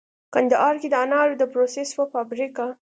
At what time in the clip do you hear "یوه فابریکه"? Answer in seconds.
1.95-2.67